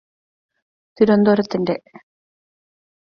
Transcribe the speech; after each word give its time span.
തിരുവനന്തപുരത്തിന്റെ 0.97 1.75